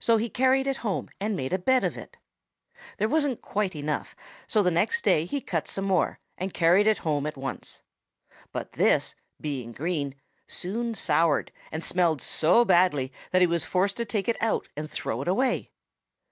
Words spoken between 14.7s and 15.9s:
and throw it away.